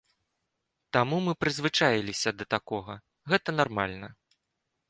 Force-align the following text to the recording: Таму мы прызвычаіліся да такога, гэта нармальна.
Таму 0.97 1.19
мы 1.27 1.33
прызвычаіліся 1.45 2.29
да 2.39 2.45
такога, 2.57 2.93
гэта 3.33 3.49
нармальна. 3.63 4.07